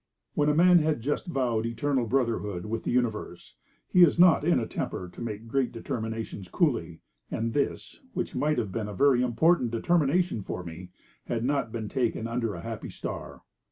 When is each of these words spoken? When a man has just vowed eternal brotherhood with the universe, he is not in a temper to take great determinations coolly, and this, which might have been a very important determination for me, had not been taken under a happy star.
When 0.33 0.49
a 0.49 0.55
man 0.55 0.79
has 0.79 0.97
just 0.99 1.27
vowed 1.27 1.67
eternal 1.67 2.07
brotherhood 2.07 2.65
with 2.65 2.83
the 2.85 2.91
universe, 2.91 3.53
he 3.87 4.01
is 4.03 4.17
not 4.17 4.43
in 4.43 4.59
a 4.59 4.65
temper 4.65 5.07
to 5.13 5.23
take 5.23 5.47
great 5.47 5.71
determinations 5.71 6.47
coolly, 6.47 7.01
and 7.29 7.53
this, 7.53 8.01
which 8.15 8.33
might 8.33 8.57
have 8.57 8.71
been 8.71 8.87
a 8.87 8.95
very 8.95 9.21
important 9.21 9.69
determination 9.69 10.41
for 10.41 10.63
me, 10.63 10.89
had 11.25 11.45
not 11.45 11.71
been 11.71 11.87
taken 11.87 12.27
under 12.27 12.55
a 12.55 12.61
happy 12.61 12.89
star. 12.89 13.43